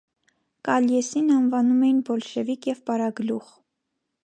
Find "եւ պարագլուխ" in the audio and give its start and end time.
2.73-3.53